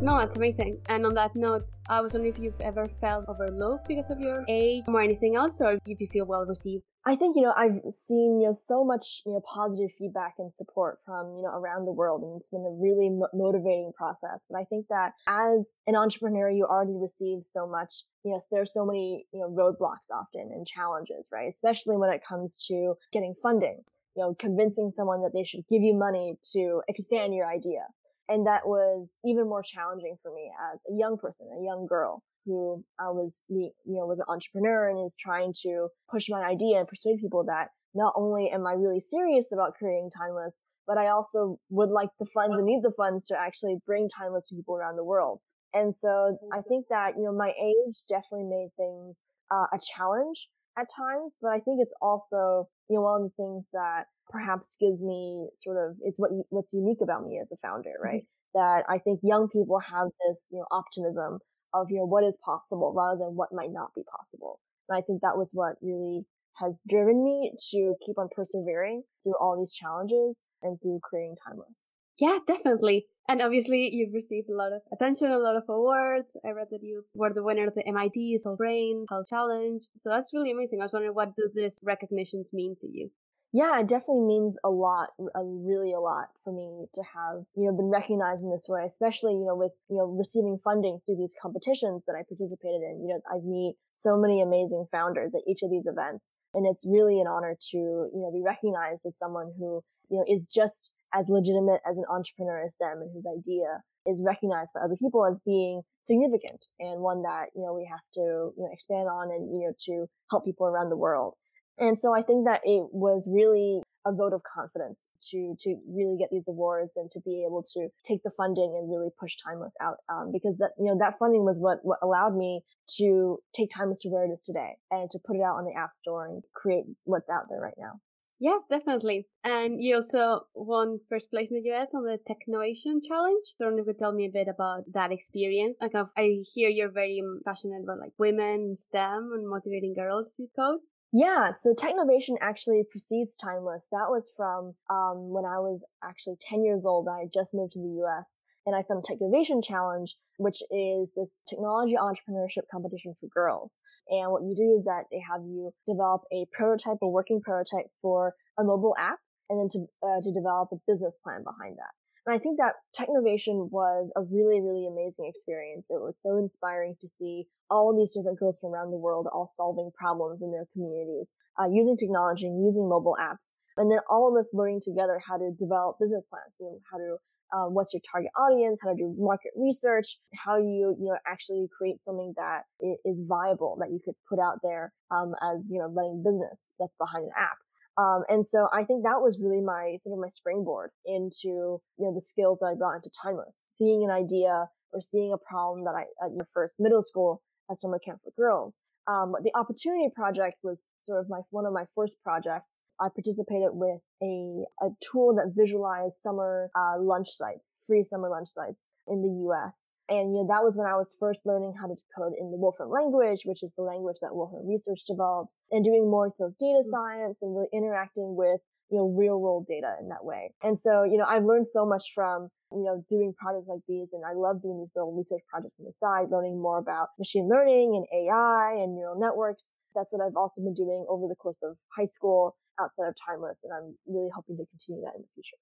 No, 0.00 0.18
that's 0.18 0.36
amazing. 0.36 0.78
And 0.88 1.06
on 1.06 1.14
that 1.14 1.34
note, 1.34 1.66
I 1.90 2.02
was 2.02 2.12
wondering 2.12 2.34
if 2.34 2.38
you've 2.38 2.60
ever 2.60 2.86
felt 3.00 3.24
overlooked 3.28 3.88
because 3.88 4.10
of 4.10 4.20
your 4.20 4.44
age 4.46 4.84
or 4.86 5.00
anything 5.00 5.36
else, 5.36 5.58
or 5.58 5.78
if 5.86 6.00
you 6.00 6.06
feel 6.12 6.26
well 6.26 6.44
received. 6.44 6.84
I 7.06 7.16
think, 7.16 7.34
you 7.34 7.40
know, 7.40 7.54
I've 7.56 7.80
seen, 7.88 8.40
you 8.40 8.48
know, 8.48 8.52
so 8.52 8.84
much, 8.84 9.22
you 9.24 9.32
know, 9.32 9.40
positive 9.40 9.90
feedback 9.98 10.34
and 10.38 10.52
support 10.52 10.98
from, 11.06 11.36
you 11.36 11.42
know, 11.44 11.54
around 11.54 11.86
the 11.86 11.92
world. 11.92 12.22
And 12.22 12.38
it's 12.38 12.50
been 12.50 12.66
a 12.66 12.76
really 12.78 13.08
mo- 13.08 13.30
motivating 13.32 13.92
process. 13.96 14.44
But 14.50 14.58
I 14.58 14.64
think 14.64 14.88
that 14.90 15.14
as 15.26 15.76
an 15.86 15.96
entrepreneur, 15.96 16.50
you 16.50 16.66
already 16.66 16.98
receive 17.00 17.42
so 17.42 17.66
much, 17.66 18.04
you 18.22 18.32
know, 18.32 18.40
there's 18.50 18.74
so 18.74 18.84
many, 18.84 19.26
you 19.32 19.40
know, 19.40 19.48
roadblocks 19.48 20.12
often 20.12 20.50
and 20.52 20.66
challenges, 20.66 21.26
right? 21.32 21.50
Especially 21.54 21.96
when 21.96 22.10
it 22.10 22.20
comes 22.28 22.58
to 22.66 22.96
getting 23.14 23.34
funding, 23.42 23.80
you 24.14 24.22
know, 24.22 24.34
convincing 24.34 24.92
someone 24.94 25.22
that 25.22 25.32
they 25.32 25.44
should 25.44 25.66
give 25.70 25.80
you 25.80 25.94
money 25.94 26.36
to 26.52 26.82
expand 26.86 27.34
your 27.34 27.50
idea 27.50 27.86
and 28.28 28.46
that 28.46 28.66
was 28.66 29.14
even 29.24 29.48
more 29.48 29.62
challenging 29.62 30.16
for 30.22 30.32
me 30.34 30.50
as 30.72 30.78
a 30.90 30.96
young 30.96 31.16
person, 31.16 31.48
a 31.58 31.64
young 31.64 31.86
girl 31.88 32.22
who 32.44 32.82
I 32.98 33.10
was, 33.10 33.42
you 33.48 33.70
know, 33.84 34.06
was 34.06 34.18
an 34.18 34.24
entrepreneur 34.28 34.88
and 34.88 35.04
is 35.06 35.16
trying 35.18 35.52
to 35.62 35.88
push 36.10 36.28
my 36.28 36.44
idea 36.44 36.78
and 36.78 36.88
persuade 36.88 37.20
people 37.20 37.44
that 37.44 37.68
not 37.94 38.14
only 38.16 38.50
am 38.50 38.66
I 38.66 38.72
really 38.72 39.00
serious 39.00 39.52
about 39.52 39.74
creating 39.74 40.10
Timeless, 40.16 40.60
but 40.86 40.96
I 40.96 41.08
also 41.08 41.58
would 41.68 41.90
like 41.90 42.08
the 42.18 42.26
funds 42.32 42.56
and 42.56 42.64
need 42.64 42.82
the 42.82 42.92
funds 42.96 43.26
to 43.26 43.36
actually 43.38 43.76
bring 43.86 44.08
Timeless 44.08 44.48
to 44.48 44.56
people 44.56 44.76
around 44.76 44.96
the 44.96 45.04
world. 45.04 45.40
And 45.74 45.96
so 45.96 46.38
I 46.52 46.62
think 46.62 46.86
that, 46.88 47.12
you 47.16 47.24
know, 47.24 47.32
my 47.32 47.52
age 47.60 47.96
definitely 48.08 48.48
made 48.48 48.70
things 48.76 49.16
uh, 49.50 49.66
a 49.72 49.78
challenge 49.96 50.48
at 50.78 50.88
times, 50.94 51.38
but 51.42 51.48
I 51.48 51.60
think 51.60 51.80
it's 51.80 51.94
also, 52.00 52.68
you 52.88 52.96
know, 52.96 53.02
one 53.02 53.22
of 53.22 53.28
the 53.28 53.36
things 53.36 53.68
that 53.72 54.04
perhaps 54.28 54.76
gives 54.80 55.02
me 55.02 55.48
sort 55.56 55.76
of, 55.76 55.96
it's 56.02 56.18
what, 56.18 56.30
what's 56.50 56.72
unique 56.72 57.00
about 57.02 57.24
me 57.24 57.40
as 57.42 57.50
a 57.52 57.56
founder, 57.60 57.90
mm-hmm. 57.90 58.08
right? 58.08 58.22
Mm-hmm. 58.22 58.58
That 58.58 58.84
I 58.88 58.98
think 58.98 59.20
young 59.22 59.48
people 59.48 59.78
have 59.78 60.08
this, 60.26 60.48
you 60.50 60.58
know, 60.58 60.66
optimism 60.70 61.38
of, 61.74 61.90
you 61.90 61.98
know, 61.98 62.06
what 62.06 62.24
is 62.24 62.38
possible 62.44 62.94
rather 62.96 63.18
than 63.18 63.36
what 63.36 63.52
might 63.52 63.72
not 63.72 63.90
be 63.94 64.02
possible. 64.08 64.60
And 64.88 64.96
I 64.96 65.02
think 65.02 65.20
that 65.20 65.36
was 65.36 65.50
what 65.52 65.76
really 65.82 66.24
has 66.56 66.80
driven 66.88 67.22
me 67.22 67.52
to 67.70 67.94
keep 68.04 68.18
on 68.18 68.28
persevering 68.34 69.02
through 69.22 69.36
all 69.40 69.58
these 69.58 69.74
challenges 69.74 70.42
and 70.62 70.80
through 70.80 70.98
creating 71.04 71.36
Timeless. 71.46 71.92
Yeah, 72.18 72.38
definitely. 72.46 73.06
And 73.28 73.42
obviously, 73.42 73.90
you've 73.92 74.14
received 74.14 74.48
a 74.48 74.56
lot 74.56 74.72
of 74.72 74.82
attention, 74.92 75.30
a 75.30 75.38
lot 75.38 75.56
of 75.56 75.64
awards. 75.68 76.36
I 76.44 76.50
read 76.50 76.68
that 76.70 76.82
you 76.82 77.04
were 77.14 77.32
the 77.32 77.42
winner 77.42 77.66
of 77.68 77.74
the 77.74 77.86
MIT 77.86 78.38
Solve 78.38 78.58
Brain 78.58 79.06
Health 79.08 79.26
Challenge. 79.28 79.82
So 80.02 80.08
that's 80.10 80.32
really 80.32 80.50
amazing. 80.50 80.80
I 80.80 80.84
was 80.84 80.92
wondering, 80.92 81.14
what 81.14 81.36
do 81.36 81.48
these 81.54 81.78
recognitions 81.82 82.50
mean 82.52 82.76
to 82.80 82.86
you? 82.88 83.10
Yeah, 83.52 83.80
it 83.80 83.88
definitely 83.88 84.26
means 84.26 84.58
a 84.62 84.68
lot, 84.68 85.08
a, 85.34 85.42
really 85.42 85.92
a 85.94 86.00
lot 86.00 86.28
for 86.44 86.52
me 86.52 86.86
to 86.92 87.02
have, 87.14 87.44
you 87.56 87.64
know, 87.64 87.74
been 87.74 87.88
recognized 87.88 88.42
in 88.42 88.50
this 88.50 88.66
way, 88.68 88.84
especially, 88.84 89.32
you 89.32 89.46
know, 89.46 89.56
with, 89.56 89.72
you 89.88 89.96
know, 89.96 90.04
receiving 90.04 90.58
funding 90.62 91.00
through 91.06 91.16
these 91.16 91.34
competitions 91.40 92.04
that 92.06 92.12
I 92.14 92.24
participated 92.28 92.82
in. 92.82 93.00
You 93.00 93.08
know, 93.08 93.20
I 93.30 93.40
meet 93.42 93.76
so 93.94 94.18
many 94.18 94.42
amazing 94.42 94.86
founders 94.92 95.34
at 95.34 95.48
each 95.48 95.62
of 95.62 95.70
these 95.70 95.86
events. 95.86 96.34
And 96.52 96.66
it's 96.66 96.84
really 96.86 97.20
an 97.20 97.26
honor 97.26 97.56
to, 97.70 97.78
you 97.78 98.20
know, 98.20 98.30
be 98.30 98.42
recognized 98.44 99.06
as 99.06 99.16
someone 99.16 99.52
who, 99.58 99.82
you 100.10 100.18
know, 100.18 100.24
is 100.28 100.48
just 100.52 100.94
as 101.14 101.28
legitimate 101.28 101.80
as 101.88 101.96
an 101.96 102.04
entrepreneur 102.10 102.62
as 102.64 102.76
them 102.78 103.00
and 103.00 103.10
whose 103.12 103.26
idea 103.26 103.82
is 104.06 104.22
recognized 104.24 104.72
by 104.74 104.80
other 104.80 104.96
people 104.96 105.24
as 105.26 105.40
being 105.44 105.82
significant 106.02 106.64
and 106.80 107.00
one 107.00 107.22
that, 107.22 107.46
you 107.54 107.62
know, 107.62 107.74
we 107.74 107.86
have 107.90 108.00
to, 108.14 108.52
you 108.56 108.64
know, 108.64 108.70
expand 108.72 109.08
on 109.08 109.30
and, 109.30 109.52
you 109.52 109.66
know, 109.66 109.74
to 109.84 110.08
help 110.30 110.44
people 110.44 110.66
around 110.66 110.90
the 110.90 110.96
world. 110.96 111.34
And 111.78 111.98
so 111.98 112.14
I 112.14 112.22
think 112.22 112.44
that 112.46 112.60
it 112.64 112.88
was 112.90 113.28
really 113.30 113.82
a 114.06 114.12
vote 114.12 114.32
of 114.32 114.42
confidence 114.42 115.10
to 115.30 115.54
to 115.60 115.76
really 115.86 116.16
get 116.18 116.28
these 116.30 116.48
awards 116.48 116.96
and 116.96 117.10
to 117.10 117.20
be 117.20 117.44
able 117.46 117.62
to 117.74 117.88
take 118.04 118.22
the 118.22 118.30
funding 118.36 118.74
and 118.76 118.90
really 118.90 119.10
push 119.18 119.36
Timeless 119.36 119.72
out 119.80 119.98
um, 120.08 120.32
because 120.32 120.56
that 120.58 120.70
you 120.78 120.86
know 120.86 120.98
that 120.98 121.18
funding 121.18 121.44
was 121.44 121.58
what 121.58 121.78
what 121.82 121.98
allowed 122.02 122.36
me 122.36 122.62
to 122.96 123.38
take 123.54 123.70
Timeless 123.70 124.00
to 124.00 124.08
where 124.08 124.24
it 124.24 124.30
is 124.30 124.42
today 124.42 124.76
and 124.90 125.10
to 125.10 125.18
put 125.24 125.36
it 125.36 125.42
out 125.42 125.56
on 125.56 125.64
the 125.64 125.74
App 125.74 125.94
Store 125.94 126.26
and 126.26 126.42
create 126.54 126.84
what's 127.04 127.28
out 127.30 127.48
there 127.48 127.60
right 127.60 127.78
now. 127.78 128.00
Yes, 128.40 128.62
definitely. 128.70 129.26
And 129.42 129.82
you 129.82 129.96
also 129.96 130.42
won 130.54 131.00
first 131.08 131.30
place 131.30 131.50
in 131.50 131.60
the 131.60 131.70
US 131.72 131.88
on 131.92 132.04
the 132.04 132.18
Technovation 132.28 133.00
Challenge. 133.06 133.44
So 133.56 133.68
if 133.68 133.76
you 133.76 133.84
could 133.84 133.98
tell 133.98 134.12
me 134.12 134.26
a 134.26 134.30
bit 134.30 134.46
about 134.46 134.84
that 134.92 135.10
experience. 135.10 135.76
Of, 135.80 136.10
I 136.16 136.42
hear 136.54 136.68
you're 136.68 136.90
very 136.90 137.22
passionate 137.44 137.82
about 137.82 137.98
like 137.98 138.12
women, 138.16 138.76
STEM, 138.76 139.32
and 139.34 139.48
motivating 139.48 139.94
girls 139.94 140.34
to 140.36 140.46
code. 140.54 140.80
Yeah, 141.12 141.52
so 141.52 141.74
Technovation 141.74 142.36
actually 142.40 142.82
precedes 142.88 143.34
Timeless. 143.36 143.88
That 143.90 144.08
was 144.08 144.30
from 144.36 144.74
um, 144.88 145.30
when 145.30 145.44
I 145.44 145.58
was 145.58 145.84
actually 146.04 146.36
10 146.48 146.64
years 146.64 146.86
old. 146.86 147.08
I 147.08 147.24
just 147.32 147.54
moved 147.54 147.72
to 147.72 147.80
the 147.80 148.04
US 148.04 148.36
and 148.68 148.76
I 148.76 148.82
found 148.82 149.02
the 149.02 149.08
Technovation 149.08 149.64
Challenge, 149.64 150.14
which 150.36 150.60
is 150.70 151.12
this 151.16 151.42
technology 151.48 151.94
entrepreneurship 151.96 152.68
competition 152.70 153.14
for 153.18 153.28
girls. 153.32 153.80
And 154.08 154.30
what 154.30 154.42
you 154.44 154.54
do 154.54 154.76
is 154.76 154.84
that 154.84 155.04
they 155.10 155.20
have 155.24 155.40
you 155.40 155.72
develop 155.88 156.22
a 156.30 156.44
prototype, 156.52 156.98
a 157.00 157.08
working 157.08 157.40
prototype 157.40 157.86
for 158.02 158.34
a 158.58 158.64
mobile 158.64 158.94
app, 158.98 159.18
and 159.48 159.58
then 159.58 159.68
to 159.72 159.86
uh, 160.04 160.20
to 160.20 160.32
develop 160.32 160.68
a 160.72 160.76
business 160.86 161.16
plan 161.24 161.44
behind 161.44 161.78
that. 161.78 161.96
And 162.26 162.36
I 162.36 162.38
think 162.38 162.58
that 162.58 162.76
Technovation 162.92 163.72
was 163.72 164.12
a 164.14 164.20
really, 164.20 164.60
really 164.60 164.86
amazing 164.86 165.24
experience. 165.24 165.88
It 165.88 166.02
was 166.04 166.20
so 166.20 166.36
inspiring 166.36 166.96
to 167.00 167.08
see 167.08 167.48
all 167.70 167.88
of 167.88 167.96
these 167.96 168.12
different 168.12 168.38
girls 168.38 168.60
from 168.60 168.74
around 168.74 168.90
the 168.90 169.00
world 169.00 169.26
all 169.32 169.48
solving 169.48 169.90
problems 169.96 170.42
in 170.42 170.52
their 170.52 170.68
communities, 170.74 171.32
uh, 171.58 171.68
using 171.72 171.96
technology 171.96 172.44
and 172.44 172.62
using 172.62 172.86
mobile 172.86 173.16
apps. 173.18 173.56
And 173.78 173.90
then 173.90 174.00
all 174.10 174.28
of 174.28 174.38
us 174.38 174.50
learning 174.52 174.82
together 174.84 175.22
how 175.24 175.38
to 175.38 175.56
develop 175.56 175.96
business 175.98 176.24
plans, 176.28 176.52
you 176.60 176.66
know, 176.66 176.80
how 176.92 176.98
to 176.98 177.16
um, 177.54 177.74
what's 177.74 177.94
your 177.94 178.02
target 178.10 178.30
audience, 178.38 178.78
how 178.82 178.90
to 178.90 178.96
do 178.96 179.14
market 179.18 179.52
research, 179.56 180.18
how 180.34 180.56
you 180.56 180.94
you 180.98 181.06
know 181.06 181.16
actually 181.26 181.66
create 181.76 182.02
something 182.02 182.34
that 182.36 182.62
is 183.04 183.22
viable 183.26 183.76
that 183.80 183.90
you 183.90 184.00
could 184.04 184.14
put 184.28 184.38
out 184.38 184.58
there 184.62 184.92
um, 185.10 185.34
as 185.42 185.68
you 185.70 185.78
know 185.78 185.86
running 185.86 186.22
business 186.22 186.74
that's 186.78 186.96
behind 186.98 187.24
an 187.24 187.30
app. 187.36 187.58
Um, 187.98 188.22
and 188.28 188.46
so 188.46 188.68
I 188.72 188.84
think 188.84 189.02
that 189.02 189.20
was 189.20 189.42
really 189.42 189.60
my 189.60 189.98
sort 190.02 190.14
of 190.14 190.20
my 190.20 190.28
springboard 190.28 190.90
into 191.04 191.80
you 191.98 192.04
know 192.04 192.14
the 192.14 192.22
skills 192.22 192.58
that 192.60 192.66
I 192.66 192.74
brought 192.74 192.96
into 192.96 193.10
Timeless. 193.22 193.68
Seeing 193.72 194.04
an 194.04 194.10
idea 194.10 194.68
or 194.92 195.00
seeing 195.00 195.32
a 195.32 195.38
problem 195.38 195.84
that 195.84 195.94
I 195.94 196.02
at 196.24 196.32
your 196.34 196.48
first 196.54 196.76
middle 196.78 197.02
school 197.02 197.42
at 197.70 197.80
summer 197.80 197.98
camp 197.98 198.20
for 198.22 198.32
girls. 198.36 198.78
Um, 199.06 199.34
the 199.42 199.52
opportunity 199.56 200.10
project 200.14 200.58
was 200.62 200.88
sort 201.02 201.20
of 201.20 201.28
my 201.28 201.40
one 201.50 201.66
of 201.66 201.72
my 201.72 201.84
first 201.94 202.16
projects 202.22 202.80
I 203.00 203.08
participated 203.08 203.70
with 203.72 204.00
a, 204.22 204.64
a 204.82 204.88
tool 205.00 205.34
that 205.36 205.52
visualized 205.54 206.16
summer 206.20 206.70
uh, 206.74 207.00
lunch 207.00 207.30
sites, 207.30 207.78
free 207.86 208.04
summer 208.04 208.28
lunch 208.28 208.48
sites 208.48 208.88
in 209.06 209.22
the 209.22 209.48
US. 209.48 209.90
And, 210.08 210.34
you 210.34 210.42
know, 210.42 210.48
that 210.48 210.64
was 210.64 210.74
when 210.74 210.86
I 210.86 210.96
was 210.96 211.16
first 211.20 211.42
learning 211.44 211.74
how 211.78 211.86
to 211.86 211.94
code 212.16 212.32
in 212.38 212.50
the 212.50 212.56
Wolfram 212.56 212.90
language, 212.90 213.42
which 213.44 213.62
is 213.62 213.74
the 213.76 213.82
language 213.82 214.16
that 214.22 214.34
Wolfram 214.34 214.66
Research 214.66 215.04
develops, 215.06 215.60
and 215.70 215.84
doing 215.84 216.10
more 216.10 216.32
sort 216.36 216.50
of 216.50 216.58
data 216.58 216.82
mm. 216.82 216.90
science 216.90 217.42
and 217.42 217.54
really 217.54 217.68
interacting 217.72 218.34
with, 218.34 218.60
you 218.90 218.98
know, 218.98 219.14
real 219.16 219.38
world 219.38 219.66
data 219.68 219.94
in 220.00 220.08
that 220.08 220.24
way. 220.24 220.54
And 220.62 220.80
so, 220.80 221.04
you 221.04 221.18
know, 221.18 221.26
I've 221.28 221.44
learned 221.44 221.68
so 221.68 221.84
much 221.84 222.12
from, 222.14 222.48
you 222.72 222.84
know, 222.84 223.04
doing 223.08 223.34
projects 223.36 223.68
like 223.68 223.84
these. 223.86 224.12
And 224.12 224.24
I 224.24 224.32
love 224.32 224.62
doing 224.62 224.80
these 224.80 224.92
little 224.96 225.14
research 225.14 225.42
projects 225.48 225.76
on 225.78 225.84
the 225.84 225.92
side, 225.92 226.32
learning 226.32 226.60
more 226.60 226.78
about 226.78 227.08
machine 227.18 227.48
learning 227.48 227.94
and 227.94 228.06
AI 228.10 228.80
and 228.82 228.96
neural 228.96 229.20
networks. 229.20 229.74
That's 229.98 230.12
what 230.12 230.22
I've 230.24 230.36
also 230.36 230.62
been 230.62 230.78
doing 230.78 231.04
over 231.10 231.26
the 231.26 231.34
course 231.34 231.58
of 231.64 231.76
high 231.96 232.06
school 232.06 232.54
outside 232.78 233.08
of 233.08 233.14
Timeless, 233.26 233.64
and 233.64 233.72
I'm 233.74 233.98
really 234.06 234.30
hoping 234.34 234.56
to 234.56 234.64
continue 234.70 235.02
that 235.02 235.16
in 235.16 235.22
the 235.26 235.34
future. 235.34 235.58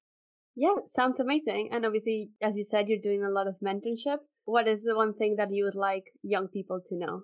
Yeah, 0.54 0.76
sounds 0.84 1.20
amazing. 1.20 1.70
And 1.72 1.84
obviously, 1.84 2.30
as 2.42 2.56
you 2.56 2.64
said, 2.64 2.88
you're 2.88 2.98
doing 3.00 3.24
a 3.24 3.30
lot 3.30 3.48
of 3.48 3.56
mentorship. 3.64 4.18
What 4.44 4.68
is 4.68 4.82
the 4.82 4.94
one 4.94 5.14
thing 5.14 5.36
that 5.36 5.48
you 5.52 5.64
would 5.64 5.74
like 5.74 6.04
young 6.22 6.48
people 6.48 6.80
to 6.88 6.96
know? 6.96 7.22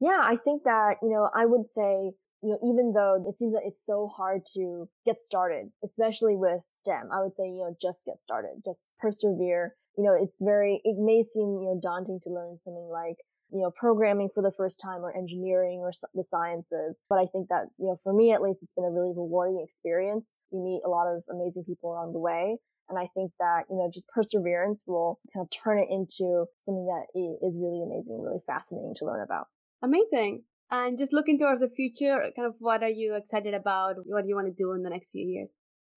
Yeah, 0.00 0.20
I 0.20 0.36
think 0.36 0.64
that, 0.64 0.96
you 1.02 1.10
know, 1.10 1.28
I 1.34 1.46
would 1.46 1.70
say, 1.70 2.12
you 2.42 2.50
know, 2.52 2.58
even 2.62 2.92
though 2.92 3.24
it 3.26 3.38
seems 3.38 3.54
that 3.54 3.64
it's 3.64 3.84
so 3.84 4.08
hard 4.14 4.42
to 4.54 4.88
get 5.06 5.22
started, 5.22 5.70
especially 5.84 6.36
with 6.36 6.60
STEM, 6.70 7.08
I 7.12 7.22
would 7.22 7.34
say, 7.34 7.44
you 7.44 7.64
know, 7.64 7.74
just 7.80 8.04
get 8.04 8.22
started, 8.22 8.62
just 8.64 8.88
persevere. 8.98 9.74
You 9.96 10.04
know, 10.04 10.14
it's 10.14 10.36
very, 10.40 10.80
it 10.84 10.96
may 10.98 11.24
seem, 11.24 11.48
you 11.60 11.68
know, 11.72 11.80
daunting 11.82 12.20
to 12.24 12.30
learn 12.30 12.58
something 12.58 12.88
like 12.92 13.16
you 13.52 13.60
know, 13.60 13.70
programming 13.70 14.28
for 14.34 14.42
the 14.42 14.52
first 14.56 14.80
time 14.80 15.04
or 15.04 15.16
engineering 15.16 15.78
or 15.80 15.92
the 16.14 16.24
sciences. 16.24 17.00
But 17.08 17.18
I 17.18 17.26
think 17.26 17.48
that, 17.48 17.66
you 17.78 17.86
know, 17.86 17.96
for 18.02 18.12
me 18.12 18.32
at 18.32 18.42
least, 18.42 18.62
it's 18.62 18.72
been 18.74 18.84
a 18.84 18.90
really 18.90 19.12
rewarding 19.14 19.62
experience. 19.62 20.36
You 20.50 20.60
meet 20.62 20.82
a 20.84 20.88
lot 20.88 21.06
of 21.06 21.22
amazing 21.30 21.64
people 21.64 21.92
along 21.92 22.12
the 22.12 22.18
way. 22.18 22.58
And 22.88 22.98
I 22.98 23.08
think 23.14 23.32
that, 23.40 23.64
you 23.68 23.76
know, 23.76 23.90
just 23.92 24.08
perseverance 24.08 24.82
will 24.86 25.18
kind 25.34 25.44
of 25.44 25.50
turn 25.50 25.78
it 25.78 25.88
into 25.90 26.46
something 26.64 26.86
that 26.86 27.06
is 27.42 27.56
really 27.58 27.82
amazing, 27.82 28.22
really 28.22 28.42
fascinating 28.46 28.94
to 28.98 29.06
learn 29.06 29.22
about. 29.22 29.46
Amazing. 29.82 30.44
And 30.70 30.98
just 30.98 31.12
looking 31.12 31.38
towards 31.38 31.60
the 31.60 31.68
future, 31.68 32.16
kind 32.34 32.46
of 32.46 32.54
what 32.58 32.82
are 32.82 32.88
you 32.88 33.14
excited 33.14 33.54
about? 33.54 33.96
What 34.04 34.22
do 34.22 34.28
you 34.28 34.34
want 34.34 34.48
to 34.48 34.54
do 34.54 34.72
in 34.72 34.82
the 34.82 34.90
next 34.90 35.10
few 35.10 35.26
years? 35.26 35.48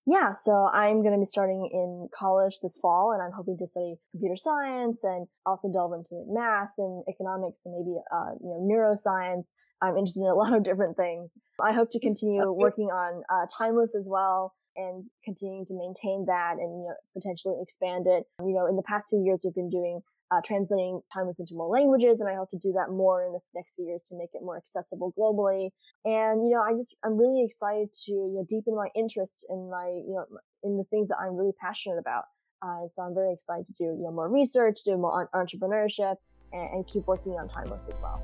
Yeah, 0.10 0.32
so 0.32 0.68
I'm 0.74 1.04
going 1.04 1.14
to 1.14 1.20
be 1.20 1.26
starting 1.26 1.70
in 1.72 2.10
college 2.18 2.58
this 2.64 2.80
fall 2.82 3.12
and 3.14 3.22
I'm 3.22 3.32
hoping 3.32 3.58
to 3.60 3.68
study 3.68 3.96
computer 4.10 4.38
science 4.38 5.04
and 5.04 5.28
also 5.46 5.70
delve 5.72 5.94
into 5.94 6.26
math 6.28 6.74
and 6.80 7.04
economics 7.08 7.62
and 7.66 7.76
maybe, 7.78 7.96
uh, 8.12 8.34
you 8.42 8.50
know, 8.50 8.60
neuroscience. 8.66 9.54
I'm 9.84 9.98
interested 9.98 10.22
in 10.22 10.32
a 10.32 10.36
lot 10.42 10.54
of 10.54 10.64
different 10.64 10.98
things. 10.98 11.30
I 11.62 11.74
hope 11.74 11.90
to 11.92 12.00
continue 12.00 12.42
working 12.52 12.90
on, 12.90 13.22
uh, 13.30 13.46
Timeless 13.56 13.94
as 13.94 14.08
well 14.10 14.54
and 14.76 15.06
continuing 15.24 15.66
to 15.68 15.74
maintain 15.78 16.26
that 16.26 16.54
and, 16.58 16.82
you 16.82 16.88
know, 16.90 16.96
potentially 17.14 17.56
expand 17.62 18.08
it. 18.08 18.24
You 18.42 18.56
know, 18.56 18.66
in 18.66 18.78
the 18.78 18.88
past 18.88 19.08
few 19.10 19.22
years, 19.24 19.42
we've 19.44 19.54
been 19.54 19.70
doing 19.70 20.02
uh, 20.32 20.42
translating 20.46 21.02
Timeless 21.14 21.40
into 21.40 21.56
more 21.56 21.70
languages, 21.70 22.20
and 22.20 22.30
I 22.30 22.36
hope 22.36 22.52
to 22.52 22.58
do 22.58 22.72
that 22.74 22.92
more 22.92 23.26
in 23.26 23.34
the 23.34 23.40
next 23.56 23.76
few 23.76 23.86
years 23.86 24.04
to 24.10 24.18
make 24.18 24.30
it 24.34 24.42
more 24.44 24.58
accessible 24.58 25.14
globally. 25.18 25.70
And 26.06 26.48
you 26.48 26.56
know, 26.56 26.62
I 26.62 26.78
just 26.78 26.96
I'm 27.04 27.18
really 27.18 27.44
excited 27.44 27.92
to 28.06 28.12
you 28.12 28.36
know 28.36 28.46
deepen 28.48 28.76
my 28.76 28.90
interest 28.96 29.46
in 29.50 29.70
my 29.70 29.88
you 29.88 30.14
know 30.14 30.26
in 30.64 30.78
the 30.78 30.84
things 30.86 31.08
that 31.10 31.18
I'm 31.22 31.36
really 31.36 31.54
passionate 31.60 31.98
about. 31.98 32.26
Uh, 32.62 32.84
and 32.84 32.94
so 32.94 33.04
I'm 33.04 33.16
very 33.16 33.34
excited 33.34 33.66
to 33.68 33.74
do 33.74 33.86
you 33.86 34.04
know 34.04 34.12
more 34.12 34.30
research, 34.30 34.80
do 34.86 34.98
more 34.98 35.30
entrepreneurship, 35.34 36.16
and, 36.54 36.70
and 36.74 36.88
keep 36.88 37.08
working 37.08 37.34
on 37.34 37.50
Timeless 37.50 37.88
as 37.90 38.00
well. 38.02 38.24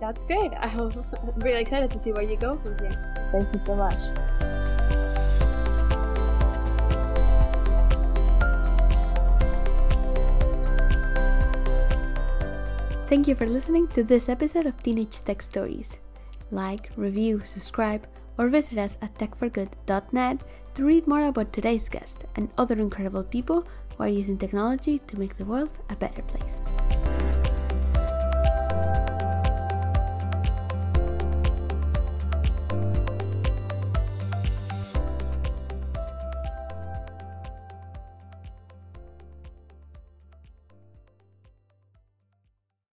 That's 0.00 0.24
great. 0.24 0.52
I'm 0.60 0.90
really 1.36 1.60
excited 1.60 1.90
to 1.92 1.98
see 1.98 2.12
where 2.12 2.24
you 2.24 2.36
go 2.36 2.58
from 2.58 2.78
here. 2.78 3.30
Thank 3.32 3.52
you 3.54 3.60
so 3.64 3.76
much. 3.76 4.33
Thank 13.06 13.28
you 13.28 13.34
for 13.34 13.46
listening 13.46 13.86
to 13.88 14.02
this 14.02 14.30
episode 14.30 14.64
of 14.64 14.82
Teenage 14.82 15.20
Tech 15.20 15.42
Stories. 15.42 16.00
Like, 16.50 16.88
review, 16.96 17.42
subscribe, 17.44 18.06
or 18.38 18.48
visit 18.48 18.78
us 18.78 18.96
at 19.02 19.14
techforgood.net 19.18 20.40
to 20.74 20.84
read 20.84 21.06
more 21.06 21.26
about 21.26 21.52
today's 21.52 21.88
guest 21.90 22.24
and 22.36 22.48
other 22.56 22.76
incredible 22.76 23.22
people 23.22 23.68
who 23.96 24.04
are 24.04 24.08
using 24.08 24.38
technology 24.38 24.98
to 25.00 25.18
make 25.18 25.36
the 25.36 25.44
world 25.44 25.70
a 25.90 25.96
better 25.96 26.22
place. 26.22 26.60